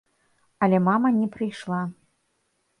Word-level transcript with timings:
Але 0.67 0.79
мама 0.87 1.13
не 1.19 1.27
прыйшла. 1.37 1.81